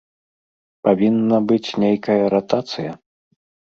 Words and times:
Павінна 0.87 1.37
быць 1.53 1.75
нейкая 1.87 2.19
ратацыя? 2.39 2.91